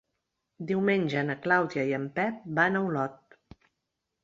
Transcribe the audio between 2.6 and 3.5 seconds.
van a Olot.